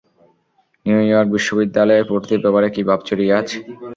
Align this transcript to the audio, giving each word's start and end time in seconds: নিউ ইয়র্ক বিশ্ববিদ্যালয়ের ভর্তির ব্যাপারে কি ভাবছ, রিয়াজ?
নিউ 0.85 0.99
ইয়র্ক 1.03 1.27
বিশ্ববিদ্যালয়ের 1.35 2.07
ভর্তির 2.09 2.43
ব্যাপারে 2.43 2.67
কি 2.75 2.81
ভাবছ, 2.89 3.07
রিয়াজ? 3.13 3.47